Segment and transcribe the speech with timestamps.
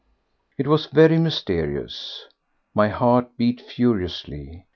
[0.57, 2.25] It was very mysterious.
[2.73, 4.65] My heart beat furiously.